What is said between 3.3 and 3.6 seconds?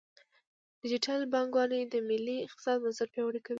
کوي.